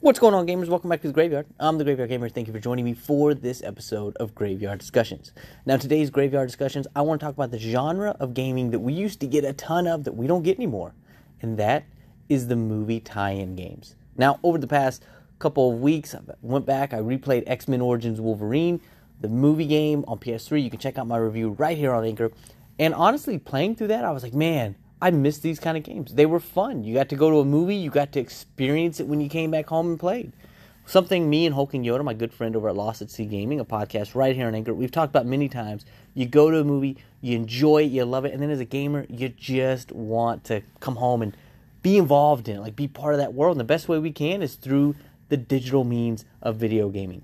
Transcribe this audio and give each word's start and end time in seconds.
What's 0.00 0.20
going 0.20 0.32
on, 0.32 0.46
gamers? 0.46 0.68
Welcome 0.68 0.90
back 0.90 1.02
to 1.02 1.08
the 1.08 1.12
Graveyard. 1.12 1.46
I'm 1.58 1.76
the 1.76 1.82
Graveyard 1.82 2.08
Gamer. 2.08 2.28
Thank 2.28 2.46
you 2.46 2.52
for 2.52 2.60
joining 2.60 2.84
me 2.84 2.94
for 2.94 3.34
this 3.34 3.64
episode 3.64 4.16
of 4.18 4.32
Graveyard 4.32 4.78
Discussions. 4.78 5.32
Now, 5.66 5.76
today's 5.76 6.08
Graveyard 6.08 6.46
Discussions, 6.46 6.86
I 6.94 7.02
want 7.02 7.20
to 7.20 7.26
talk 7.26 7.34
about 7.34 7.50
the 7.50 7.58
genre 7.58 8.14
of 8.20 8.32
gaming 8.32 8.70
that 8.70 8.78
we 8.78 8.92
used 8.92 9.18
to 9.22 9.26
get 9.26 9.44
a 9.44 9.52
ton 9.54 9.88
of 9.88 10.04
that 10.04 10.12
we 10.12 10.28
don't 10.28 10.44
get 10.44 10.56
anymore, 10.56 10.94
and 11.42 11.58
that 11.58 11.84
is 12.28 12.46
the 12.46 12.54
movie 12.54 13.00
tie-in 13.00 13.56
games. 13.56 13.96
Now, 14.16 14.38
over 14.44 14.56
the 14.56 14.68
past 14.68 15.04
couple 15.40 15.72
of 15.72 15.80
weeks, 15.80 16.14
I 16.14 16.20
went 16.42 16.64
back, 16.64 16.94
I 16.94 16.98
replayed 16.98 17.42
X-Men 17.48 17.80
Origins 17.80 18.20
Wolverine, 18.20 18.80
the 19.20 19.28
movie 19.28 19.66
game 19.66 20.04
on 20.06 20.20
PS3. 20.20 20.62
You 20.62 20.70
can 20.70 20.78
check 20.78 20.96
out 20.96 21.08
my 21.08 21.16
review 21.16 21.56
right 21.58 21.76
here 21.76 21.92
on 21.92 22.04
Anchor. 22.04 22.30
And 22.78 22.94
honestly, 22.94 23.36
playing 23.36 23.74
through 23.74 23.88
that, 23.88 24.04
I 24.04 24.12
was 24.12 24.22
like, 24.22 24.32
man, 24.32 24.76
I 25.00 25.10
miss 25.10 25.38
these 25.38 25.60
kind 25.60 25.76
of 25.76 25.84
games. 25.84 26.14
They 26.14 26.26
were 26.26 26.40
fun. 26.40 26.82
You 26.82 26.94
got 26.94 27.08
to 27.10 27.16
go 27.16 27.30
to 27.30 27.38
a 27.38 27.44
movie, 27.44 27.76
you 27.76 27.90
got 27.90 28.12
to 28.12 28.20
experience 28.20 28.98
it 29.00 29.06
when 29.06 29.20
you 29.20 29.28
came 29.28 29.50
back 29.50 29.68
home 29.68 29.88
and 29.88 30.00
played. 30.00 30.32
Something 30.86 31.28
me 31.28 31.44
and 31.44 31.54
Hulking 31.54 31.84
Yoda, 31.84 32.02
my 32.02 32.14
good 32.14 32.32
friend 32.32 32.56
over 32.56 32.70
at 32.70 32.74
Lost 32.74 33.02
at 33.02 33.10
Sea 33.10 33.26
Gaming, 33.26 33.60
a 33.60 33.64
podcast 33.64 34.14
right 34.14 34.34
here 34.34 34.46
on 34.46 34.54
Anchor, 34.54 34.72
we've 34.72 34.90
talked 34.90 35.10
about 35.10 35.26
many 35.26 35.48
times. 35.48 35.84
You 36.14 36.26
go 36.26 36.50
to 36.50 36.60
a 36.60 36.64
movie, 36.64 36.96
you 37.20 37.36
enjoy 37.36 37.82
it, 37.82 37.92
you 37.92 38.04
love 38.06 38.24
it, 38.24 38.32
and 38.32 38.42
then 38.42 38.50
as 38.50 38.58
a 38.58 38.64
gamer, 38.64 39.04
you 39.10 39.28
just 39.28 39.92
want 39.92 40.44
to 40.44 40.62
come 40.80 40.96
home 40.96 41.20
and 41.20 41.36
be 41.82 41.98
involved 41.98 42.48
in 42.48 42.56
it, 42.56 42.60
like 42.60 42.74
be 42.74 42.88
part 42.88 43.14
of 43.14 43.20
that 43.20 43.34
world. 43.34 43.56
And 43.56 43.60
the 43.60 43.64
best 43.64 43.86
way 43.86 43.98
we 43.98 44.12
can 44.12 44.42
is 44.42 44.54
through 44.54 44.96
the 45.28 45.36
digital 45.36 45.84
means 45.84 46.24
of 46.40 46.56
video 46.56 46.88
gaming. 46.88 47.22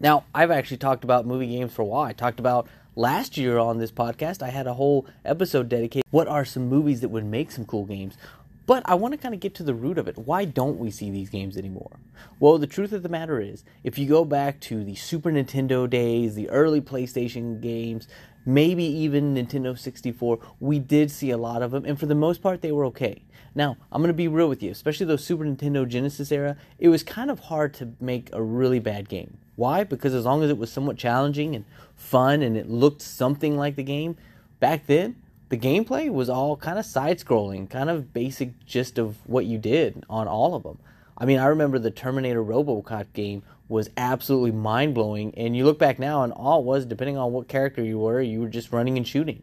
Now, 0.00 0.24
I've 0.34 0.50
actually 0.50 0.78
talked 0.78 1.04
about 1.04 1.24
movie 1.24 1.46
games 1.46 1.72
for 1.72 1.82
a 1.82 1.84
while. 1.84 2.04
I 2.04 2.12
talked 2.12 2.40
about 2.40 2.66
last 2.94 3.36
year 3.36 3.58
on 3.58 3.78
this 3.78 3.92
podcast, 3.92 4.42
I 4.42 4.50
had 4.50 4.66
a 4.66 4.74
whole 4.74 5.06
episode 5.24 5.68
dedicated 5.68 6.04
what 6.10 6.28
are 6.28 6.44
some 6.44 6.68
movies 6.68 7.00
that 7.00 7.08
would 7.08 7.24
make 7.24 7.50
some 7.50 7.64
cool 7.64 7.84
games. 7.84 8.16
But 8.64 8.82
I 8.86 8.94
want 8.94 9.12
to 9.12 9.18
kind 9.18 9.34
of 9.34 9.40
get 9.40 9.54
to 9.56 9.64
the 9.64 9.74
root 9.74 9.98
of 9.98 10.06
it. 10.06 10.16
Why 10.16 10.44
don't 10.44 10.78
we 10.78 10.90
see 10.90 11.10
these 11.10 11.30
games 11.30 11.56
anymore? 11.56 11.98
Well, 12.38 12.58
the 12.58 12.66
truth 12.66 12.92
of 12.92 13.02
the 13.02 13.08
matter 13.08 13.40
is, 13.40 13.64
if 13.82 13.98
you 13.98 14.06
go 14.06 14.24
back 14.24 14.60
to 14.60 14.84
the 14.84 14.94
Super 14.94 15.32
Nintendo 15.32 15.90
days, 15.90 16.36
the 16.36 16.48
early 16.48 16.80
PlayStation 16.80 17.60
games, 17.60 18.06
maybe 18.46 18.84
even 18.84 19.34
Nintendo 19.34 19.76
64, 19.76 20.38
we 20.60 20.78
did 20.78 21.10
see 21.10 21.30
a 21.30 21.36
lot 21.36 21.62
of 21.62 21.72
them, 21.72 21.84
and 21.84 21.98
for 21.98 22.06
the 22.06 22.14
most 22.14 22.40
part, 22.40 22.62
they 22.62 22.72
were 22.72 22.84
okay. 22.86 23.22
Now, 23.54 23.76
I'm 23.90 24.00
going 24.00 24.08
to 24.08 24.14
be 24.14 24.28
real 24.28 24.48
with 24.48 24.62
you, 24.62 24.70
especially 24.70 25.06
those 25.06 25.24
Super 25.24 25.44
Nintendo 25.44 25.86
Genesis 25.86 26.30
era, 26.30 26.56
it 26.78 26.88
was 26.88 27.02
kind 27.02 27.30
of 27.30 27.40
hard 27.40 27.74
to 27.74 27.92
make 28.00 28.30
a 28.32 28.42
really 28.42 28.78
bad 28.78 29.08
game. 29.08 29.38
Why? 29.56 29.84
Because 29.84 30.14
as 30.14 30.24
long 30.24 30.42
as 30.42 30.50
it 30.50 30.58
was 30.58 30.72
somewhat 30.72 30.96
challenging 30.96 31.54
and 31.54 31.64
fun 31.94 32.42
and 32.42 32.56
it 32.56 32.68
looked 32.68 33.02
something 33.02 33.56
like 33.56 33.76
the 33.76 33.82
game, 33.82 34.16
back 34.60 34.86
then, 34.86 35.16
the 35.50 35.58
gameplay 35.58 36.10
was 36.10 36.30
all 36.30 36.56
kind 36.56 36.78
of 36.78 36.86
side 36.86 37.18
scrolling, 37.18 37.68
kind 37.68 37.90
of 37.90 38.14
basic 38.14 38.64
gist 38.64 38.98
of 38.98 39.18
what 39.26 39.44
you 39.44 39.58
did 39.58 40.04
on 40.08 40.26
all 40.26 40.54
of 40.54 40.62
them. 40.62 40.78
I 41.18 41.26
mean, 41.26 41.38
I 41.38 41.46
remember 41.46 41.78
the 41.78 41.90
Terminator 41.90 42.42
Robocop 42.42 43.12
game 43.12 43.42
was 43.68 43.90
absolutely 43.96 44.52
mind 44.52 44.94
blowing, 44.94 45.34
and 45.36 45.56
you 45.56 45.64
look 45.64 45.78
back 45.78 45.98
now, 45.98 46.24
and 46.24 46.32
all 46.32 46.60
it 46.60 46.64
was, 46.64 46.86
depending 46.86 47.16
on 47.16 47.32
what 47.32 47.48
character 47.48 47.82
you 47.82 47.98
were, 47.98 48.20
you 48.20 48.40
were 48.40 48.48
just 48.48 48.72
running 48.72 48.96
and 48.96 49.06
shooting. 49.06 49.42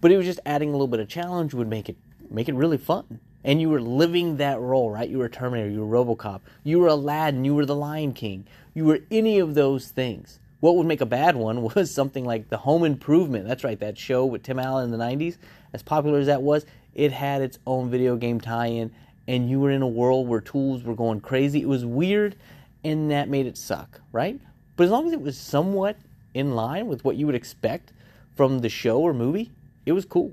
But 0.00 0.12
it 0.12 0.16
was 0.18 0.26
just 0.26 0.40
adding 0.44 0.68
a 0.68 0.72
little 0.72 0.86
bit 0.86 1.00
of 1.00 1.08
challenge 1.08 1.54
would 1.54 1.68
make 1.68 1.88
it 1.88 1.96
make 2.30 2.48
it 2.48 2.54
really 2.54 2.78
fun. 2.78 3.20
And 3.46 3.60
you 3.60 3.70
were 3.70 3.80
living 3.80 4.38
that 4.38 4.58
role, 4.58 4.90
right? 4.90 5.08
You 5.08 5.18
were 5.18 5.28
Terminator, 5.28 5.70
you 5.70 5.86
were 5.86 6.04
Robocop, 6.04 6.40
you 6.64 6.80
were 6.80 6.88
Aladdin, 6.88 7.44
you 7.44 7.54
were 7.54 7.64
the 7.64 7.76
Lion 7.76 8.12
King, 8.12 8.44
you 8.74 8.84
were 8.84 8.98
any 9.08 9.38
of 9.38 9.54
those 9.54 9.86
things. 9.86 10.40
What 10.58 10.74
would 10.74 10.86
make 10.86 11.00
a 11.00 11.06
bad 11.06 11.36
one 11.36 11.62
was 11.74 11.94
something 11.94 12.24
like 12.24 12.48
the 12.48 12.56
Home 12.56 12.82
Improvement. 12.82 13.46
That's 13.46 13.62
right, 13.62 13.78
that 13.78 13.96
show 13.96 14.26
with 14.26 14.42
Tim 14.42 14.58
Allen 14.58 14.92
in 14.92 14.98
the 14.98 15.04
90s. 15.04 15.38
As 15.72 15.80
popular 15.80 16.18
as 16.18 16.26
that 16.26 16.42
was, 16.42 16.66
it 16.92 17.12
had 17.12 17.40
its 17.40 17.60
own 17.68 17.88
video 17.88 18.16
game 18.16 18.40
tie 18.40 18.66
in, 18.66 18.90
and 19.28 19.48
you 19.48 19.60
were 19.60 19.70
in 19.70 19.82
a 19.82 19.86
world 19.86 20.26
where 20.26 20.40
tools 20.40 20.82
were 20.82 20.96
going 20.96 21.20
crazy. 21.20 21.62
It 21.62 21.68
was 21.68 21.84
weird, 21.84 22.34
and 22.82 23.12
that 23.12 23.28
made 23.28 23.46
it 23.46 23.56
suck, 23.56 24.00
right? 24.10 24.40
But 24.74 24.84
as 24.84 24.90
long 24.90 25.06
as 25.06 25.12
it 25.12 25.20
was 25.20 25.38
somewhat 25.38 25.96
in 26.34 26.56
line 26.56 26.88
with 26.88 27.04
what 27.04 27.14
you 27.14 27.26
would 27.26 27.36
expect 27.36 27.92
from 28.34 28.58
the 28.58 28.68
show 28.68 28.98
or 28.98 29.14
movie, 29.14 29.52
it 29.84 29.92
was 29.92 30.04
cool. 30.04 30.32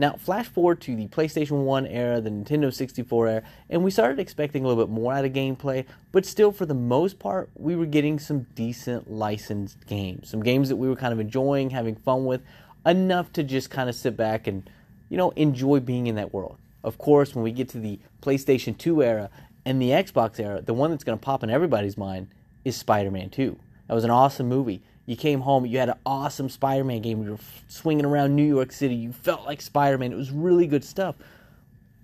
Now, 0.00 0.12
flash 0.12 0.46
forward 0.46 0.80
to 0.80 0.96
the 0.96 1.08
PlayStation 1.08 1.64
1 1.64 1.86
era, 1.86 2.22
the 2.22 2.30
Nintendo 2.30 2.72
64 2.72 3.28
era, 3.28 3.42
and 3.68 3.84
we 3.84 3.90
started 3.90 4.18
expecting 4.18 4.64
a 4.64 4.66
little 4.66 4.82
bit 4.82 4.90
more 4.90 5.12
out 5.12 5.26
of 5.26 5.34
gameplay, 5.34 5.84
but 6.10 6.24
still, 6.24 6.52
for 6.52 6.64
the 6.64 6.72
most 6.72 7.18
part, 7.18 7.50
we 7.54 7.76
were 7.76 7.84
getting 7.84 8.18
some 8.18 8.46
decent 8.54 9.12
licensed 9.12 9.86
games. 9.86 10.30
Some 10.30 10.42
games 10.42 10.70
that 10.70 10.76
we 10.76 10.88
were 10.88 10.96
kind 10.96 11.12
of 11.12 11.20
enjoying, 11.20 11.68
having 11.68 11.96
fun 11.96 12.24
with, 12.24 12.40
enough 12.86 13.30
to 13.34 13.42
just 13.42 13.68
kind 13.68 13.90
of 13.90 13.94
sit 13.94 14.16
back 14.16 14.46
and, 14.46 14.70
you 15.10 15.18
know, 15.18 15.32
enjoy 15.32 15.80
being 15.80 16.06
in 16.06 16.14
that 16.14 16.32
world. 16.32 16.56
Of 16.82 16.96
course, 16.96 17.34
when 17.34 17.44
we 17.44 17.52
get 17.52 17.68
to 17.68 17.78
the 17.78 17.98
PlayStation 18.22 18.78
2 18.78 19.02
era 19.02 19.28
and 19.66 19.82
the 19.82 19.90
Xbox 19.90 20.40
era, 20.40 20.62
the 20.62 20.72
one 20.72 20.90
that's 20.90 21.04
going 21.04 21.18
to 21.18 21.22
pop 21.22 21.42
in 21.42 21.50
everybody's 21.50 21.98
mind 21.98 22.28
is 22.64 22.74
Spider 22.74 23.10
Man 23.10 23.28
2. 23.28 23.54
That 23.86 23.92
was 23.92 24.04
an 24.04 24.10
awesome 24.10 24.48
movie. 24.48 24.80
You 25.10 25.16
came 25.16 25.40
home, 25.40 25.66
you 25.66 25.76
had 25.76 25.88
an 25.88 25.98
awesome 26.06 26.48
Spider 26.48 26.84
Man 26.84 27.02
game. 27.02 27.24
You 27.24 27.32
were 27.32 27.38
swinging 27.66 28.04
around 28.04 28.36
New 28.36 28.44
York 28.44 28.70
City. 28.70 28.94
You 28.94 29.10
felt 29.10 29.44
like 29.44 29.60
Spider 29.60 29.98
Man. 29.98 30.12
It 30.12 30.16
was 30.16 30.30
really 30.30 30.68
good 30.68 30.84
stuff. 30.84 31.16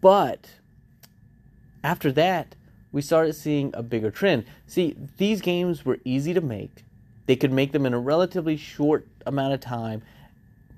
But 0.01 0.51
after 1.85 2.11
that, 2.11 2.57
we 2.91 3.01
started 3.03 3.35
seeing 3.35 3.71
a 3.75 3.83
bigger 3.85 4.11
trend. 4.11 4.45
See, 4.67 4.97
these 5.19 5.41
games 5.41 5.85
were 5.85 6.01
easy 6.05 6.35
to 6.35 6.41
make, 6.41 6.83
they 7.27 7.37
could 7.37 7.53
make 7.53 7.71
them 7.71 7.87
in 7.87 7.95
a 7.95 7.99
relatively 8.01 8.57
short 8.57 9.07
amount 9.25 9.55
of 9.55 9.61
time 9.61 10.03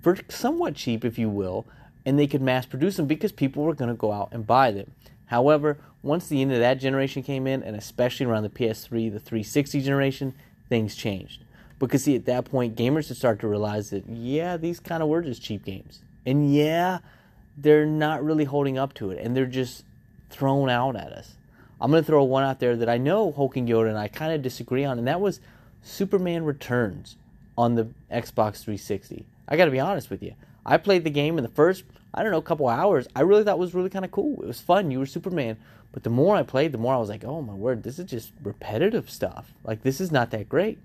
for 0.03 0.19
somewhat 0.29 0.75
cheap, 0.75 1.07
if 1.07 1.19
you 1.19 1.31
will, 1.31 1.67
and 2.05 2.19
they 2.19 2.27
could 2.27 2.43
mass 2.43 2.67
produce 2.67 2.99
them 2.99 3.07
because 3.07 3.33
people 3.33 3.65
were 3.65 3.73
going 3.73 3.89
to 3.89 3.97
go 3.97 4.13
out 4.13 4.29
and 4.33 4.47
buy 4.47 4.71
them. 4.71 4.93
However, 5.25 5.79
once 6.03 6.29
the 6.29 6.43
end 6.43 6.53
of 6.53 6.59
that 6.59 6.75
generation 6.75 7.23
came 7.23 7.47
in, 7.47 7.63
and 7.63 7.75
especially 7.75 8.27
around 8.27 8.43
the 8.43 8.51
PS3, 8.51 9.11
the 9.11 9.19
360 9.19 9.81
generation, 9.81 10.35
things 10.69 10.95
changed. 10.95 11.45
Because 11.79 12.05
see, 12.05 12.17
at 12.17 12.25
that 12.25 12.45
point, 12.45 12.77
gamers 12.77 13.09
had 13.09 13.17
started 13.17 13.41
to 13.41 13.49
realize 13.49 13.91
that 13.91 14.09
yeah, 14.09 14.57
these 14.57 14.81
kind 14.81 15.03
of 15.03 15.09
were 15.09 15.23
just 15.23 15.43
cheap 15.43 15.65
games, 15.65 16.03
and 16.27 16.53
yeah, 16.53 16.99
they're 17.57 17.87
not 17.87 18.25
really 18.25 18.45
holding 18.45 18.79
up 18.79 18.95
to 18.95 19.11
it, 19.11 19.25
and 19.25 19.37
they're 19.37 19.47
just 19.47 19.85
thrown 20.31 20.69
out 20.69 20.97
at 20.97 21.13
us. 21.13 21.35
I'm 21.81 21.91
gonna 21.91 22.03
throw 22.03 22.25
one 22.25 22.43
out 22.43 22.59
there 22.59 22.77
that 22.77 22.89
I 22.89 22.99
know 22.99 23.31
Hulking 23.31 23.67
Yoda 23.67 23.89
and 23.89 23.99
I 23.99 24.09
kind 24.09 24.33
of 24.33 24.43
disagree 24.43 24.85
on, 24.85 24.99
and 24.99 25.07
that 25.07 25.21
was 25.21 25.41
Superman 25.83 26.45
Returns 26.45 27.17
on 27.57 27.77
the 27.77 27.89
Xbox 28.11 28.63
360. 28.63 29.27
I 29.47 29.57
got 29.57 29.67
to 29.67 29.71
be 29.71 29.81
honest 29.81 30.11
with 30.11 30.23
you. 30.23 30.35
I 30.67 30.77
played 30.77 31.05
the 31.05 31.11
game 31.11 31.39
in 31.39 31.43
the 31.43 31.51
first, 31.51 31.85
I 32.13 32.23
don't 32.23 32.33
know, 32.33 32.43
couple 32.43 32.69
hours. 32.69 33.09
I 33.17 33.23
really 33.23 33.43
thought 33.43 33.59
was 33.59 33.75
really 33.75 33.91
kind 33.91 34.05
of 34.05 34.11
cool. 34.11 34.43
It 34.43 34.47
was 34.47 34.61
fun. 34.61 34.91
You 34.91 34.99
were 34.99 35.07
Superman. 35.07 35.57
But 35.91 36.03
the 36.03 36.11
more 36.11 36.37
I 36.37 36.43
played, 36.43 36.73
the 36.73 36.79
more 36.79 36.95
I 36.95 36.99
was 36.99 37.09
like, 37.09 37.25
oh 37.25 37.41
my 37.41 37.55
word, 37.55 37.83
this 37.83 37.99
is 37.99 38.05
just 38.05 38.33
repetitive 38.45 39.09
stuff. 39.09 39.55
Like, 39.65 39.83
this 39.83 40.01
is 40.01 40.13
not 40.13 40.31
that 40.33 40.49
great 40.49 40.79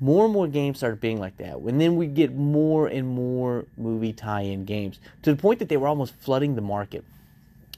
more 0.00 0.24
and 0.24 0.32
more 0.32 0.48
games 0.48 0.78
started 0.78 1.00
being 1.00 1.20
like 1.20 1.36
that. 1.36 1.58
And 1.58 1.80
then 1.80 1.96
we 1.96 2.06
get 2.06 2.34
more 2.34 2.86
and 2.86 3.06
more 3.06 3.66
movie 3.76 4.14
tie 4.14 4.42
in 4.42 4.64
games 4.64 4.98
to 5.22 5.32
the 5.34 5.40
point 5.40 5.58
that 5.58 5.68
they 5.68 5.76
were 5.76 5.88
almost 5.88 6.14
flooding 6.14 6.54
the 6.54 6.62
market. 6.62 7.04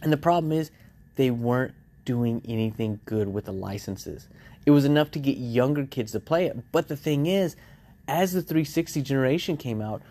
And 0.00 0.12
the 0.12 0.16
problem 0.16 0.52
is, 0.52 0.70
they 1.16 1.30
weren't 1.30 1.74
doing 2.04 2.42
anything 2.46 3.00
good 3.04 3.32
with 3.32 3.44
the 3.44 3.52
licenses. 3.52 4.28
It 4.64 4.70
was 4.70 4.84
enough 4.84 5.10
to 5.12 5.18
get 5.18 5.36
younger 5.36 5.84
kids 5.84 6.12
to 6.12 6.20
play 6.20 6.46
it. 6.46 6.56
But 6.72 6.88
the 6.88 6.96
thing 6.96 7.26
is, 7.26 7.56
as 8.08 8.32
the 8.32 8.42
360 8.42 9.02
generation 9.02 9.56
came 9.56 9.80
out, 9.80 10.02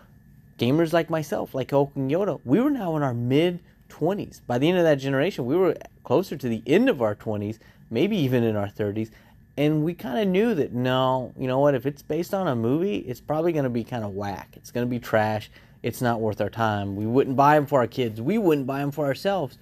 gamers 0.58 0.92
like 0.92 1.10
myself, 1.10 1.54
like 1.54 1.70
Hulking 1.70 2.08
Yoda, 2.08 2.40
we 2.44 2.60
were 2.60 2.70
now 2.70 2.96
in 2.96 3.02
our 3.02 3.14
mid 3.14 3.60
20s. 3.88 4.40
By 4.46 4.58
the 4.58 4.68
end 4.68 4.78
of 4.78 4.84
that 4.84 4.96
generation, 4.96 5.46
we 5.46 5.56
were 5.56 5.76
closer 6.04 6.36
to 6.36 6.48
the 6.48 6.62
end 6.66 6.88
of 6.88 7.02
our 7.02 7.14
20s, 7.14 7.58
maybe 7.90 8.16
even 8.16 8.42
in 8.42 8.56
our 8.56 8.68
30s 8.68 9.10
and 9.56 9.84
we 9.84 9.94
kind 9.94 10.18
of 10.18 10.28
knew 10.28 10.54
that 10.54 10.72
no, 10.72 11.32
you 11.38 11.46
know 11.46 11.58
what? 11.58 11.74
If 11.74 11.84
it's 11.84 12.02
based 12.02 12.32
on 12.32 12.48
a 12.48 12.56
movie, 12.56 12.98
it's 12.98 13.20
probably 13.20 13.52
going 13.52 13.64
to 13.64 13.70
be 13.70 13.84
kind 13.84 14.04
of 14.04 14.12
whack. 14.12 14.50
It's 14.56 14.70
going 14.70 14.86
to 14.86 14.90
be 14.90 14.98
trash. 14.98 15.50
It's 15.82 16.00
not 16.00 16.20
worth 16.20 16.40
our 16.40 16.48
time. 16.48 16.96
We 16.96 17.06
wouldn't 17.06 17.36
buy 17.36 17.56
them 17.56 17.66
for 17.66 17.80
our 17.80 17.86
kids. 17.86 18.20
We 18.20 18.38
wouldn't 18.38 18.66
buy 18.66 18.78
them 18.80 18.92
for 18.92 19.04
ourselves. 19.06 19.58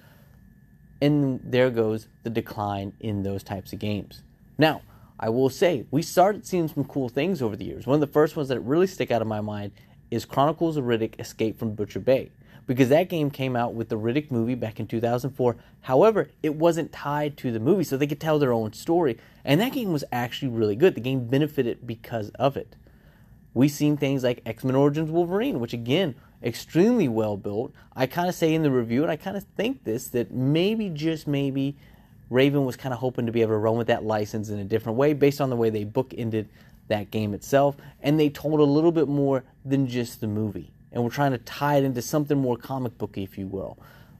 And 1.01 1.41
there 1.43 1.69
goes 1.69 2.07
the 2.23 2.29
decline 2.29 2.93
in 2.99 3.23
those 3.23 3.43
types 3.43 3.73
of 3.73 3.79
games. 3.79 4.23
Now, 4.57 4.81
I 5.19 5.29
will 5.29 5.49
say, 5.49 5.85
we 5.91 6.01
started 6.03 6.45
seeing 6.45 6.67
some 6.67 6.85
cool 6.85 7.09
things 7.09 7.41
over 7.41 7.55
the 7.55 7.65
years. 7.65 7.85
One 7.85 7.95
of 7.95 8.01
the 8.01 8.07
first 8.07 8.35
ones 8.35 8.49
that 8.49 8.59
really 8.61 8.87
stick 8.87 9.11
out 9.11 9.21
of 9.21 9.27
my 9.27 9.41
mind 9.41 9.71
is 10.09 10.25
Chronicles 10.25 10.77
of 10.77 10.85
Riddick 10.85 11.19
Escape 11.19 11.57
from 11.57 11.73
Butcher 11.73 11.99
Bay 11.99 12.31
because 12.71 12.87
that 12.87 13.09
game 13.09 13.29
came 13.29 13.57
out 13.57 13.73
with 13.73 13.89
the 13.89 13.97
Riddick 13.97 14.31
movie 14.31 14.55
back 14.55 14.79
in 14.79 14.87
2004. 14.87 15.57
However, 15.81 16.29
it 16.41 16.55
wasn't 16.55 16.93
tied 16.93 17.35
to 17.39 17.51
the 17.51 17.59
movie, 17.59 17.83
so 17.83 17.97
they 17.97 18.07
could 18.07 18.21
tell 18.21 18.39
their 18.39 18.53
own 18.53 18.71
story. 18.71 19.17
And 19.43 19.59
that 19.59 19.73
game 19.73 19.91
was 19.91 20.05
actually 20.09 20.47
really 20.47 20.77
good. 20.77 20.95
The 20.95 21.01
game 21.01 21.27
benefited 21.27 21.85
because 21.85 22.29
of 22.35 22.55
it. 22.55 22.77
We've 23.53 23.69
seen 23.69 23.97
things 23.97 24.23
like 24.23 24.41
X 24.45 24.63
Men 24.63 24.77
Origins 24.77 25.11
Wolverine, 25.11 25.59
which 25.59 25.73
again, 25.73 26.15
extremely 26.41 27.09
well 27.09 27.35
built. 27.35 27.73
I 27.93 28.05
kind 28.07 28.29
of 28.29 28.35
say 28.35 28.53
in 28.53 28.63
the 28.63 28.71
review, 28.71 29.01
and 29.01 29.11
I 29.11 29.17
kind 29.17 29.35
of 29.35 29.43
think 29.57 29.83
this, 29.83 30.07
that 30.07 30.31
maybe, 30.31 30.87
just 30.87 31.27
maybe, 31.27 31.75
Raven 32.29 32.63
was 32.63 32.77
kind 32.77 32.93
of 32.93 33.01
hoping 33.01 33.25
to 33.25 33.33
be 33.33 33.41
able 33.41 33.51
to 33.51 33.57
run 33.57 33.75
with 33.75 33.87
that 33.87 34.05
license 34.05 34.47
in 34.47 34.59
a 34.59 34.63
different 34.63 34.97
way 34.97 35.11
based 35.11 35.41
on 35.41 35.49
the 35.49 35.57
way 35.57 35.69
they 35.69 35.83
bookended 35.83 36.47
that 36.87 37.11
game 37.11 37.33
itself. 37.33 37.75
And 37.99 38.17
they 38.17 38.29
told 38.29 38.61
a 38.61 38.63
little 38.63 38.93
bit 38.93 39.09
more 39.09 39.43
than 39.65 39.87
just 39.87 40.21
the 40.21 40.27
movie 40.27 40.71
and 40.91 41.03
we're 41.03 41.09
trying 41.09 41.31
to 41.31 41.37
tie 41.37 41.77
it 41.77 41.83
into 41.83 42.01
something 42.01 42.37
more 42.37 42.57
comic 42.57 42.97
booky, 42.97 43.23
if 43.23 43.37
you 43.37 43.47
will. 43.47 43.77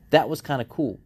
That 0.10 0.30
was 0.30 0.42
kind 0.42 0.62
of 0.62 0.70
cool. 0.70 1.00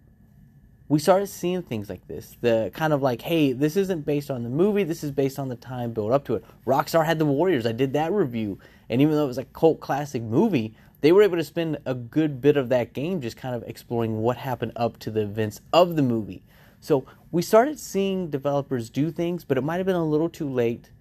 we 0.88 1.00
started 1.00 1.27
seeing 1.27 1.63
things 1.63 1.89
like 1.89 2.07
this. 2.07 2.38
The 2.41 2.71
kind 2.73 2.94
of 2.94 3.01
like, 3.01 3.21
hey, 3.21 3.53
this 3.53 3.75
isn't 3.75 4.06
based 4.06 4.29
on 4.29 4.44
the 4.44 4.50
movie, 4.50 4.83
this 4.83 5.03
is 5.03 5.12
based 5.12 5.39
on 5.39 5.50
the 5.50 5.56
time 5.56 5.94
built 5.94 6.12
up 6.12 6.25
to 6.25 6.35
it. 6.35 6.45
Rockstar 6.65 7.06
had 7.06 7.17
the 7.17 7.25
Warriors. 7.25 7.65
I 7.65 7.71
did 7.71 7.94
that 7.94 8.12
review. 8.12 8.59
And 8.89 9.01
even 9.01 9.15
though 9.15 9.23
it 9.23 9.27
was 9.27 9.39
a 9.39 9.45
cult 9.45 9.79
classic 9.79 10.21
movie, 10.21 10.75
they 11.01 11.12
were 11.12 11.23
able 11.23 11.38
to 11.38 11.44
spend 11.44 11.77
a 11.85 11.95
good 11.95 12.39
bit 12.39 12.56
of 12.57 12.69
that 12.69 12.94
game 12.94 13.19
just 13.19 13.38
kind 13.38 13.56
of 13.56 13.63
exploring 13.63 14.17
what 14.21 14.38
happened 14.38 14.73
up 14.75 14.97
to 15.00 15.12
the 15.12 15.21
events 15.21 15.62
of 15.73 15.95
the 15.95 16.03
movie. 16.03 16.44
So 16.81 17.06
we 17.31 17.41
started 17.41 17.79
seeing 17.79 18.29
developers 18.29 18.91
do 18.91 19.09
things, 19.09 19.44
but 19.44 19.57
it 19.57 19.63
might 19.63 19.77
have 19.77 19.88
been 19.88 19.95
a 19.95 20.06
little 20.06 20.29
too 20.29 20.50
late 20.50 20.91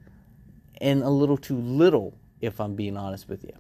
and 0.81 1.03
a 1.03 1.11
little 1.11 1.37
too 1.37 1.59
little, 1.59 2.15
if 2.41 2.59
I'm 2.59 2.75
being 2.75 2.97
honest 2.97 3.29
with 3.29 3.45
you. 3.45 3.53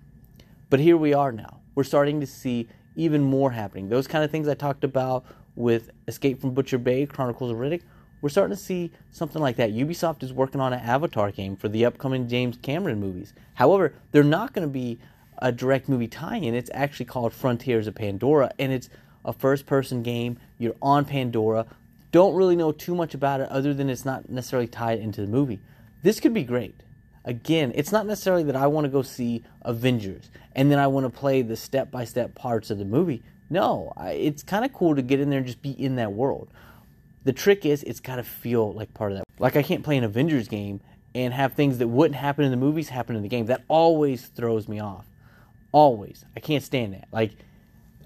But 0.70 0.80
here 0.80 0.96
we 0.96 1.14
are 1.14 1.32
now. 1.32 1.60
We're 1.74 1.84
starting 1.84 2.20
to 2.20 2.26
see 2.26 2.68
even 2.96 3.22
more 3.22 3.50
happening. 3.50 3.88
Those 3.88 4.06
kind 4.06 4.24
of 4.24 4.30
things 4.30 4.48
I 4.48 4.54
talked 4.54 4.84
about 4.84 5.24
with 5.56 5.90
Escape 6.08 6.40
from 6.40 6.54
Butcher 6.54 6.78
Bay, 6.78 7.06
Chronicles 7.06 7.50
of 7.50 7.58
Riddick, 7.58 7.82
we're 8.22 8.30
starting 8.30 8.56
to 8.56 8.62
see 8.62 8.90
something 9.10 9.42
like 9.42 9.56
that. 9.56 9.72
Ubisoft 9.72 10.22
is 10.22 10.32
working 10.32 10.60
on 10.60 10.72
an 10.72 10.80
Avatar 10.80 11.30
game 11.30 11.56
for 11.56 11.68
the 11.68 11.84
upcoming 11.84 12.26
James 12.26 12.56
Cameron 12.56 12.98
movies. 12.98 13.34
However, 13.54 13.92
they're 14.12 14.24
not 14.24 14.54
going 14.54 14.66
to 14.66 14.72
be 14.72 14.98
a 15.38 15.52
direct 15.52 15.88
movie 15.88 16.08
tie-in. 16.08 16.54
It's 16.54 16.70
actually 16.72 17.06
called 17.06 17.34
Frontiers 17.34 17.86
of 17.86 17.94
Pandora, 17.94 18.50
and 18.58 18.72
it's 18.72 18.88
a 19.24 19.32
first-person 19.32 20.02
game. 20.02 20.38
You're 20.58 20.76
on 20.80 21.04
Pandora. 21.04 21.66
Don't 22.12 22.34
really 22.34 22.56
know 22.56 22.72
too 22.72 22.94
much 22.94 23.12
about 23.12 23.40
it 23.40 23.48
other 23.50 23.74
than 23.74 23.90
it's 23.90 24.04
not 24.04 24.30
necessarily 24.30 24.68
tied 24.68 25.00
into 25.00 25.20
the 25.20 25.26
movie. 25.26 25.60
This 26.02 26.18
could 26.18 26.32
be 26.32 26.44
great. 26.44 26.82
Again, 27.24 27.72
it's 27.74 27.90
not 27.90 28.06
necessarily 28.06 28.42
that 28.44 28.56
I 28.56 28.66
want 28.66 28.84
to 28.84 28.90
go 28.90 29.02
see 29.02 29.42
Avengers 29.62 30.30
and 30.54 30.70
then 30.70 30.78
I 30.78 30.86
want 30.86 31.04
to 31.04 31.10
play 31.10 31.42
the 31.42 31.56
step-by-step 31.56 32.34
parts 32.34 32.70
of 32.70 32.78
the 32.78 32.84
movie. 32.84 33.22
No, 33.50 33.92
I, 33.96 34.12
it's 34.12 34.42
kind 34.42 34.64
of 34.64 34.72
cool 34.72 34.94
to 34.94 35.02
get 35.02 35.20
in 35.20 35.30
there 35.30 35.38
and 35.38 35.46
just 35.46 35.62
be 35.62 35.70
in 35.70 35.96
that 35.96 36.12
world. 36.12 36.48
The 37.24 37.32
trick 37.32 37.64
is 37.64 37.82
it's 37.82 38.00
got 38.00 38.16
to 38.16 38.22
feel 38.22 38.72
like 38.72 38.92
part 38.94 39.12
of 39.12 39.18
that. 39.18 39.24
Like 39.38 39.56
I 39.56 39.62
can't 39.62 39.82
play 39.82 39.96
an 39.96 40.04
Avengers 40.04 40.48
game 40.48 40.80
and 41.14 41.32
have 41.32 41.54
things 41.54 41.78
that 41.78 41.88
wouldn't 41.88 42.16
happen 42.16 42.44
in 42.44 42.50
the 42.50 42.56
movies 42.56 42.88
happen 42.88 43.16
in 43.16 43.22
the 43.22 43.28
game. 43.28 43.46
That 43.46 43.62
always 43.68 44.26
throws 44.26 44.68
me 44.68 44.80
off. 44.80 45.06
Always. 45.72 46.24
I 46.36 46.40
can't 46.40 46.62
stand 46.62 46.92
that. 46.92 47.08
Like 47.12 47.32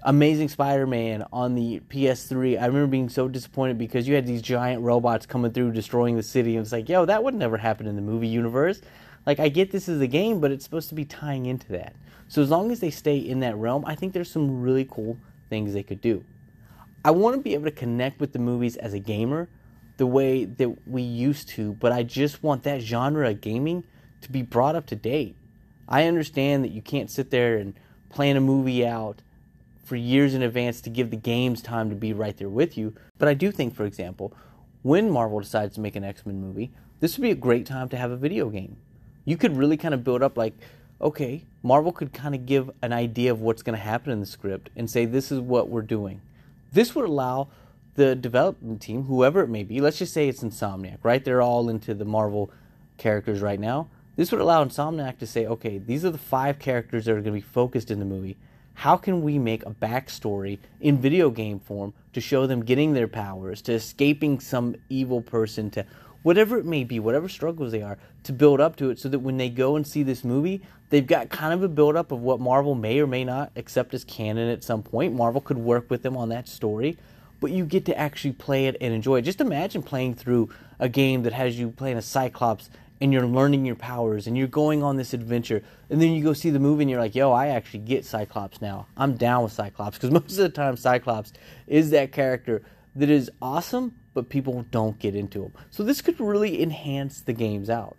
Amazing 0.03 0.49
Spider-Man 0.49 1.25
on 1.33 1.55
the 1.55 1.81
PS3, 1.89 2.61
I 2.61 2.65
remember 2.67 2.87
being 2.87 3.09
so 3.09 3.27
disappointed 3.27 3.77
because 3.77 4.07
you 4.07 4.15
had 4.15 4.25
these 4.25 4.41
giant 4.41 4.81
robots 4.81 5.25
coming 5.25 5.51
through 5.51 5.73
destroying 5.73 6.15
the 6.15 6.23
city 6.23 6.55
and 6.55 6.63
it's 6.63 6.71
like, 6.71 6.87
yo, 6.87 7.05
that 7.05 7.23
would 7.23 7.35
never 7.35 7.57
happen 7.57 7.85
in 7.85 7.95
the 7.95 8.01
movie 8.01 8.27
universe. 8.27 8.81
Like 9.29 9.39
I 9.39 9.47
get 9.49 9.69
this 9.71 9.87
is 9.87 10.01
a 10.01 10.07
game, 10.07 10.39
but 10.39 10.49
it's 10.49 10.63
supposed 10.63 10.89
to 10.89 10.95
be 10.95 11.05
tying 11.05 11.45
into 11.45 11.67
that. 11.73 11.93
So 12.29 12.41
as 12.41 12.49
long 12.49 12.71
as 12.71 12.79
they 12.79 12.89
stay 12.89 13.19
in 13.19 13.41
that 13.41 13.55
realm, 13.57 13.85
I 13.85 13.93
think 13.93 14.11
there's 14.11 14.31
some 14.31 14.59
really 14.59 14.85
cool 14.89 15.17
things 15.51 15.71
they 15.71 15.83
could 15.83 16.01
do. 16.01 16.23
I 17.05 17.11
want 17.11 17.35
to 17.35 17.41
be 17.43 17.53
able 17.53 17.65
to 17.65 17.71
connect 17.71 18.19
with 18.19 18.33
the 18.33 18.39
movies 18.39 18.75
as 18.77 18.93
a 18.93 18.99
gamer 18.99 19.47
the 19.97 20.07
way 20.07 20.45
that 20.45 20.87
we 20.87 21.03
used 21.03 21.47
to, 21.49 21.73
but 21.73 21.91
I 21.91 22.01
just 22.01 22.41
want 22.41 22.63
that 22.63 22.81
genre 22.81 23.29
of 23.29 23.39
gaming 23.39 23.83
to 24.21 24.31
be 24.31 24.41
brought 24.41 24.75
up 24.75 24.87
to 24.87 24.95
date. 24.95 25.35
I 25.87 26.05
understand 26.05 26.63
that 26.63 26.71
you 26.71 26.81
can't 26.81 27.11
sit 27.11 27.29
there 27.29 27.57
and 27.57 27.75
plan 28.09 28.35
a 28.35 28.41
movie 28.41 28.83
out 28.83 29.21
for 29.83 29.95
years 29.95 30.33
in 30.33 30.41
advance 30.41 30.81
to 30.81 30.89
give 30.89 31.11
the 31.11 31.17
games 31.17 31.61
time 31.61 31.91
to 31.91 31.95
be 31.95 32.13
right 32.13 32.35
there 32.35 32.49
with 32.49 32.79
you. 32.79 32.95
But 33.19 33.27
I 33.27 33.35
do 33.35 33.51
think, 33.51 33.75
for 33.75 33.85
example, 33.85 34.33
when 34.81 35.11
Marvel 35.11 35.39
decides 35.39 35.75
to 35.75 35.81
make 35.81 35.95
an 35.95 36.03
X 36.03 36.25
Men 36.25 36.41
movie, 36.41 36.71
this 36.99 37.15
would 37.15 37.21
be 37.21 37.29
a 37.29 37.35
great 37.35 37.67
time 37.67 37.89
to 37.89 37.97
have 37.97 38.09
a 38.09 38.17
video 38.17 38.49
game. 38.49 38.77
You 39.29 39.37
could 39.37 39.55
really 39.55 39.77
kind 39.77 39.93
of 39.93 40.03
build 40.03 40.23
up, 40.23 40.39
like, 40.39 40.55
okay, 40.99 41.45
Marvel 41.61 41.91
could 41.91 42.13
kind 42.13 42.33
of 42.33 42.47
give 42.47 42.71
an 42.81 42.91
idea 42.91 43.29
of 43.29 43.41
what's 43.41 43.61
going 43.61 43.77
to 43.77 43.83
happen 43.83 44.11
in 44.11 44.19
the 44.19 44.25
script 44.25 44.71
and 44.75 44.89
say, 44.89 45.05
this 45.05 45.31
is 45.31 45.39
what 45.39 45.69
we're 45.69 45.83
doing. 45.83 46.19
This 46.71 46.95
would 46.95 47.05
allow 47.05 47.49
the 47.93 48.15
development 48.15 48.81
team, 48.81 49.03
whoever 49.03 49.41
it 49.43 49.47
may 49.49 49.61
be, 49.61 49.81
let's 49.81 49.99
just 49.99 50.13
say 50.13 50.27
it's 50.27 50.41
Insomniac, 50.41 50.97
right? 51.03 51.23
They're 51.23 51.43
all 51.43 51.69
into 51.69 51.93
the 51.93 52.05
Marvel 52.05 52.49
characters 52.97 53.39
right 53.39 53.59
now. 53.59 53.87
This 54.15 54.31
would 54.31 54.41
allow 54.41 54.65
Insomniac 54.65 55.19
to 55.19 55.27
say, 55.27 55.45
okay, 55.45 55.77
these 55.77 56.03
are 56.03 56.09
the 56.09 56.17
five 56.17 56.57
characters 56.57 57.05
that 57.05 57.11
are 57.11 57.21
going 57.21 57.25
to 57.25 57.31
be 57.33 57.41
focused 57.41 57.91
in 57.91 57.99
the 57.99 58.05
movie. 58.05 58.35
How 58.73 58.97
can 58.97 59.21
we 59.21 59.37
make 59.37 59.63
a 59.63 59.69
backstory 59.69 60.57
in 60.81 60.97
video 60.97 61.29
game 61.29 61.59
form 61.59 61.93
to 62.13 62.19
show 62.19 62.47
them 62.47 62.65
getting 62.65 62.93
their 62.93 63.07
powers, 63.07 63.61
to 63.63 63.73
escaping 63.73 64.39
some 64.39 64.75
evil 64.89 65.21
person, 65.21 65.69
to 65.71 65.85
whatever 66.23 66.57
it 66.57 66.65
may 66.65 66.83
be, 66.83 66.99
whatever 66.99 67.29
struggles 67.29 67.71
they 67.71 67.81
are, 67.81 67.97
to 68.23 68.33
build 68.33 68.59
up 68.59 68.75
to 68.77 68.89
it 68.89 68.99
so 68.99 69.09
that 69.09 69.19
when 69.19 69.37
they 69.37 69.49
go 69.49 69.75
and 69.75 69.87
see 69.87 70.03
this 70.03 70.23
movie, 70.23 70.61
they've 70.89 71.07
got 71.07 71.29
kind 71.29 71.53
of 71.53 71.63
a 71.63 71.67
build 71.67 71.95
up 71.95 72.11
of 72.11 72.21
what 72.21 72.39
Marvel 72.39 72.75
may 72.75 72.99
or 72.99 73.07
may 73.07 73.23
not 73.23 73.51
accept 73.55 73.93
as 73.93 74.03
canon 74.03 74.49
at 74.49 74.63
some 74.63 74.83
point. 74.83 75.13
Marvel 75.13 75.41
could 75.41 75.57
work 75.57 75.89
with 75.89 76.03
them 76.03 76.17
on 76.17 76.29
that 76.29 76.47
story, 76.47 76.97
but 77.39 77.51
you 77.51 77.65
get 77.65 77.85
to 77.85 77.97
actually 77.97 78.33
play 78.33 78.67
it 78.67 78.75
and 78.81 78.93
enjoy 78.93 79.17
it. 79.17 79.21
Just 79.23 79.41
imagine 79.41 79.81
playing 79.81 80.15
through 80.15 80.49
a 80.79 80.89
game 80.89 81.23
that 81.23 81.33
has 81.33 81.57
you 81.57 81.71
playing 81.71 81.97
a 81.97 82.01
Cyclops 82.01 82.69
and 83.01 83.13
you're 83.13 83.25
learning 83.25 83.65
your 83.65 83.75
powers 83.75 84.27
and 84.27 84.37
you're 84.37 84.47
going 84.47 84.83
on 84.83 84.97
this 84.97 85.13
adventure 85.13 85.63
and 85.89 86.01
then 86.01 86.11
you 86.11 86.23
go 86.23 86.33
see 86.33 86.49
the 86.49 86.59
movie 86.59 86.83
and 86.83 86.89
you're 86.89 86.99
like 86.99 87.15
yo 87.15 87.31
i 87.31 87.47
actually 87.47 87.79
get 87.79 88.05
cyclops 88.05 88.61
now 88.61 88.87
i'm 88.97 89.15
down 89.15 89.43
with 89.43 89.53
cyclops 89.53 89.97
because 89.97 90.11
most 90.11 90.31
of 90.31 90.37
the 90.37 90.49
time 90.49 90.75
cyclops 90.75 91.33
is 91.67 91.91
that 91.91 92.11
character 92.11 92.61
that 92.95 93.09
is 93.09 93.31
awesome 93.41 93.95
but 94.19 94.29
people 94.29 94.65
don't 94.69 94.99
get 94.99 95.15
into 95.15 95.41
them. 95.41 95.53
so 95.69 95.81
this 95.83 96.01
could 96.01 96.19
really 96.19 96.61
enhance 96.61 97.21
the 97.21 97.31
games 97.33 97.69
out 97.69 97.97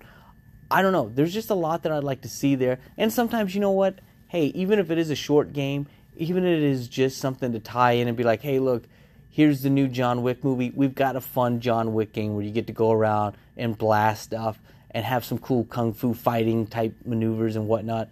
i 0.71 0.83
don't 0.83 0.93
know 0.93 1.11
there's 1.15 1.33
just 1.33 1.49
a 1.51 1.55
lot 1.55 1.83
that 1.83 1.93
i'd 1.93 2.05
like 2.05 2.21
to 2.21 2.29
see 2.29 2.55
there 2.55 2.79
and 2.99 3.13
sometimes 3.13 3.55
you 3.55 3.61
know 3.61 3.71
what 3.71 4.01
hey 4.29 4.47
even 4.47 4.79
if 4.79 4.91
it 4.91 4.99
is 4.99 5.09
a 5.09 5.17
short 5.17 5.53
game 5.53 5.87
even 6.17 6.45
if 6.45 6.59
it 6.59 6.63
is 6.63 6.89
just 6.89 7.19
something 7.19 7.53
to 7.53 7.59
tie 7.59 7.93
in 7.93 8.07
and 8.07 8.17
be 8.17 8.25
like 8.25 8.43
hey 8.43 8.59
look 8.59 8.85
here's 9.31 9.63
the 9.63 9.71
new 9.71 9.89
john 9.89 10.23
wick 10.23 10.45
movie 10.45 10.71
we've 10.75 10.95
got 10.95 11.17
a 11.17 11.21
fun 11.21 11.59
john 11.61 11.95
wick 11.95 12.13
game 12.13 12.35
where 12.35 12.45
you 12.45 12.51
get 12.51 12.67
to 12.67 12.73
go 12.73 12.93
around 12.93 13.35
and 13.57 13.79
blast 13.79 14.23
stuff 14.23 14.61
and 14.91 15.05
have 15.05 15.25
some 15.25 15.39
cool 15.39 15.65
kung 15.65 15.93
fu 15.93 16.15
fighting 16.15 16.67
type 16.67 16.95
maneuvers 17.05 17.57
and 17.57 17.67
whatnot. 17.67 18.09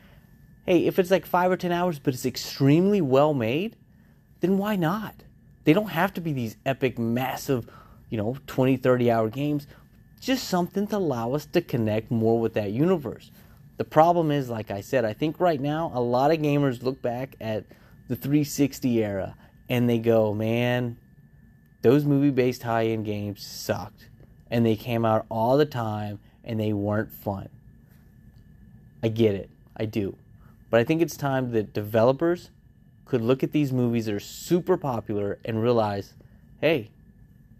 Hey, 0.65 0.87
if 0.87 0.99
it's 0.99 1.11
like 1.11 1.27
five 1.27 1.51
or 1.51 1.57
ten 1.57 1.73
hours, 1.73 1.99
but 1.99 2.15
it's 2.15 2.27
extremely 2.27 3.01
well 3.01 3.35
made, 3.35 3.77
then 4.41 4.59
why 4.59 4.77
not? 4.77 5.25
They 5.65 5.73
don't 5.73 5.91
have 5.91 6.15
to 6.15 6.21
be 6.21 6.33
these 6.33 6.57
epic, 6.65 6.99
massive, 6.99 7.69
you 8.11 8.19
know, 8.19 8.37
20, 8.47 8.77
30 8.77 9.11
hour 9.11 9.29
games. 9.29 9.67
Just 10.21 10.49
something 10.49 10.87
to 10.89 10.97
allow 10.97 11.33
us 11.33 11.47
to 11.47 11.61
connect 11.61 12.11
more 12.11 12.41
with 12.41 12.55
that 12.55 12.73
universe. 12.73 13.31
The 13.77 13.85
problem 13.85 14.31
is, 14.31 14.51
like 14.51 14.71
I 14.71 14.81
said, 14.81 15.05
I 15.05 15.13
think 15.13 15.39
right 15.39 15.61
now 15.61 15.93
a 15.95 16.01
lot 16.01 16.33
of 16.33 16.39
gamers 16.39 16.83
look 16.83 17.01
back 17.01 17.37
at 17.41 17.65
the 18.09 18.17
360 18.17 19.05
era 19.05 19.37
and 19.69 19.89
they 19.89 19.99
go, 19.99 20.35
man, 20.35 20.97
those 21.83 22.05
movie 22.05 22.31
based 22.31 22.63
tie 22.63 22.83
in 22.83 23.05
games 23.05 23.47
sucked. 23.47 24.09
And 24.50 24.65
they 24.67 24.77
came 24.77 25.05
out 25.05 25.27
all 25.29 25.57
the 25.57 25.67
time 25.67 26.19
and 26.43 26.59
they 26.59 26.73
weren't 26.73 27.12
fun. 27.12 27.49
I 29.03 29.09
get 29.09 29.35
it. 29.35 29.50
I 29.77 29.85
do. 29.85 30.17
But 30.71 30.81
I 30.81 30.85
think 30.85 31.00
it's 31.00 31.17
time 31.17 31.53
that 31.53 31.73
developers 31.73 32.50
could 33.05 33.21
look 33.21 33.43
at 33.43 33.53
these 33.53 33.73
movies 33.73 34.07
that 34.07 34.15
are 34.15 34.21
super 34.21 34.77
popular 34.77 35.38
and 35.45 35.62
realize, 35.62 36.15
hey, 36.61 36.91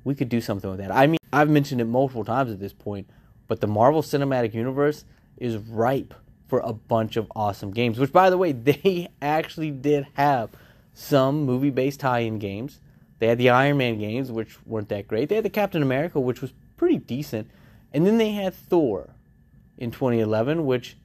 we 0.09 0.15
could 0.15 0.31
do 0.31 0.41
something 0.41 0.71
with 0.71 0.79
that. 0.79 0.91
I 0.91 1.07
mean, 1.07 1.19
I've 1.35 1.51
mentioned 1.51 1.83
it 1.83 1.85
multiple 1.85 2.25
times 2.25 2.51
at 2.51 2.59
this 2.59 2.73
point, 2.73 3.11
but 3.47 3.61
the 3.61 3.67
Marvel 3.67 4.01
Cinematic 4.01 4.55
Universe 4.55 5.05
is 5.37 5.59
ripe 5.59 6.15
for 6.49 6.61
a 6.61 6.73
bunch 6.73 7.19
of 7.19 7.31
awesome 7.37 7.73
games, 7.73 7.99
which, 7.99 8.11
by 8.11 8.31
the 8.31 8.39
way, 8.39 8.53
they 8.53 9.09
actually 9.21 9.71
did 9.71 10.07
have 10.15 10.49
some 10.95 11.43
movie 11.43 11.69
based 11.69 12.01
tie 12.01 12.21
in 12.21 12.39
games. 12.39 12.81
They 13.19 13.27
had 13.27 13.37
the 13.37 13.51
Iron 13.51 13.77
Man 13.77 13.99
games, 13.99 14.33
which 14.33 14.57
weren't 14.65 14.89
that 14.89 15.09
great. 15.09 15.29
They 15.29 15.35
had 15.35 15.45
the 15.45 15.51
Captain 15.51 15.83
America, 15.83 16.19
which 16.19 16.41
was 16.41 16.55
pretty 16.79 16.97
decent. 16.97 17.51
And 17.93 18.07
then 18.07 18.17
they 18.17 18.31
had 18.31 18.55
Thor 18.55 19.11
in 19.77 19.91
2011, 19.91 20.65
which 20.65 20.97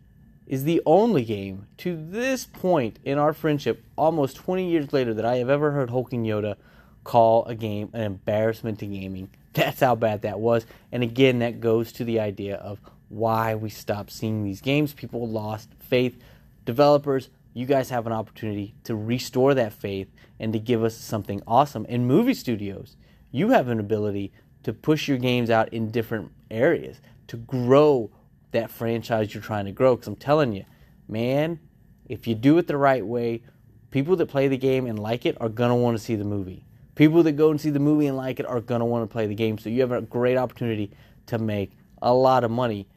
is 0.47 0.63
the 0.63 0.81
only 0.85 1.25
game 1.25 1.67
to 1.79 1.97
this 1.97 2.45
point 2.45 2.99
in 3.03 3.17
our 3.17 3.33
friendship, 3.33 3.83
almost 3.97 4.37
20 4.37 4.69
years 4.69 4.93
later, 4.93 5.13
that 5.13 5.25
I 5.25 5.37
have 5.37 5.49
ever 5.49 5.71
heard 5.71 5.89
Hulking 5.89 6.23
Yoda 6.23 6.55
call 7.03 7.45
a 7.45 7.55
game 7.55 7.89
an 7.93 8.01
embarrassment 8.01 8.79
to 8.79 8.85
gaming. 8.85 9.29
That's 9.53 9.79
how 9.79 9.95
bad 9.95 10.23
that 10.23 10.39
was. 10.39 10.65
And 10.91 11.03
again, 11.03 11.39
that 11.39 11.59
goes 11.59 11.91
to 11.93 12.03
the 12.03 12.19
idea 12.19 12.55
of 12.55 12.79
why 13.09 13.55
we 13.55 13.69
stopped 13.69 14.11
seeing 14.11 14.43
these 14.43 14.61
games. 14.61 14.93
People 14.93 15.27
lost 15.27 15.69
faith. 15.79 16.17
Developers, 16.65 17.29
you 17.53 17.65
guys 17.65 17.89
have 17.89 18.07
an 18.07 18.13
opportunity 18.13 18.73
to 18.85 18.95
restore 18.95 19.53
that 19.53 19.73
faith 19.73 20.09
and 20.39 20.53
to 20.53 20.59
give 20.59 20.83
us 20.83 20.97
something 20.97 21.41
awesome. 21.45 21.85
In 21.85 22.07
movie 22.07 22.33
studios, 22.33 22.95
you 23.31 23.49
have 23.49 23.67
an 23.67 23.79
ability 23.79 24.31
to 24.63 24.73
push 24.73 25.07
your 25.07 25.17
games 25.17 25.49
out 25.49 25.71
in 25.71 25.91
different 25.91 26.31
areas 26.49 26.99
to 27.27 27.37
grow 27.37 28.09
that 28.51 28.71
franchise 28.71 29.33
you're 29.33 29.43
trying 29.43 29.65
to 29.65 29.71
grow. 29.71 29.95
Because 29.95 30.07
I'm 30.07 30.15
telling 30.15 30.53
you, 30.53 30.65
man, 31.07 31.59
if 32.07 32.25
you 32.27 32.35
do 32.35 32.57
it 32.57 32.67
the 32.67 32.77
right 32.77 33.05
way, 33.05 33.43
people 33.91 34.15
that 34.15 34.27
play 34.27 34.47
the 34.47 34.57
game 34.57 34.87
and 34.87 34.97
like 34.97 35.25
it 35.25 35.37
are 35.39 35.49
going 35.49 35.69
to 35.69 35.75
want 35.75 35.97
to 35.97 36.03
see 36.03 36.15
the 36.15 36.23
movie. 36.23 36.65
People 36.95 37.23
that 37.23 37.31
go 37.31 37.49
and 37.49 37.59
see 37.59 37.71
the 37.71 37.79
movie 37.79 38.05
and 38.05 38.15
like 38.15 38.39
it 38.39 38.45
are 38.45 38.61
going 38.61 38.79
to 38.79 38.85
want 38.85 39.07
to 39.09 39.11
play 39.11 39.25
the 39.25 39.35
game. 39.35 39.57
So 39.57 39.69
you 39.69 39.81
have 39.81 39.91
a 39.91 40.01
great 40.01 40.37
opportunity 40.37 40.91
to 41.27 41.39
make 41.39 41.71
a 42.01 42.13
lot 42.13 42.43
of 42.43 42.51
money. 42.51 42.87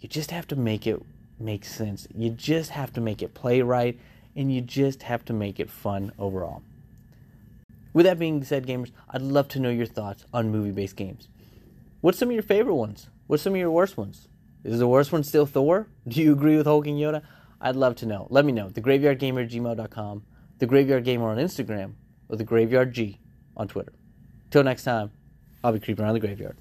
You 0.00 0.08
just 0.08 0.30
have 0.32 0.48
to 0.48 0.56
make 0.56 0.86
it 0.86 1.00
make 1.38 1.64
sense. 1.64 2.08
You 2.14 2.30
just 2.30 2.70
have 2.70 2.92
to 2.94 3.00
make 3.00 3.22
it 3.22 3.34
play 3.34 3.62
right 3.62 3.98
and 4.34 4.52
you 4.52 4.60
just 4.60 5.04
have 5.04 5.24
to 5.26 5.32
make 5.32 5.60
it 5.60 5.70
fun 5.70 6.12
overall. 6.18 6.62
With 7.92 8.04
that 8.04 8.18
being 8.18 8.42
said, 8.42 8.66
gamers, 8.66 8.90
I'd 9.08 9.22
love 9.22 9.48
to 9.48 9.60
know 9.60 9.70
your 9.70 9.86
thoughts 9.86 10.24
on 10.32 10.50
movie 10.50 10.72
based 10.72 10.96
games. 10.96 11.28
What's 12.00 12.18
some 12.18 12.28
of 12.28 12.34
your 12.34 12.42
favorite 12.42 12.74
ones? 12.74 13.08
What's 13.26 13.42
some 13.42 13.54
of 13.54 13.58
your 13.58 13.70
worst 13.70 13.96
ones? 13.96 14.28
Is 14.64 14.78
the 14.78 14.88
worst 14.88 15.12
one 15.12 15.22
still 15.22 15.46
Thor? 15.46 15.86
Do 16.08 16.20
you 16.20 16.32
agree 16.32 16.56
with 16.56 16.66
Hulking 16.66 16.96
Yoda? 16.96 17.22
I'd 17.60 17.76
love 17.76 17.94
to 17.96 18.06
know. 18.06 18.26
Let 18.28 18.44
me 18.44 18.52
know. 18.52 18.68
TheGraveyardGamer 18.68 19.44
at 19.44 19.50
gmail.com, 19.50 20.24
The 20.58 20.66
Graveyard 20.66 21.04
Gamer 21.04 21.28
on 21.28 21.38
Instagram, 21.38 21.94
or 22.28 22.36
The 22.36 22.44
Graveyard 22.44 22.92
G 22.92 23.18
on 23.56 23.68
Twitter. 23.68 23.92
Till 24.50 24.62
next 24.62 24.84
time, 24.84 25.10
I'll 25.64 25.72
be 25.72 25.80
creeping 25.80 26.04
around 26.04 26.14
the 26.14 26.20
graveyard. 26.20 26.56